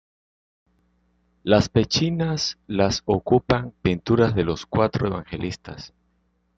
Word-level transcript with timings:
Las 1.43 1.69
pechinas 1.69 2.57
las 2.65 3.03
ocupan 3.05 3.71
pinturas 3.83 4.33
de 4.33 4.43
los 4.43 4.65
cuatro 4.65 5.05
evangelistas. 5.05 5.93